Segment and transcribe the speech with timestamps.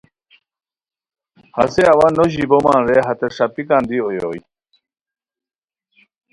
[1.57, 4.39] ہسے اوا نو ژیبومان رے ہتے ݰاپیکان دی نو اویوئے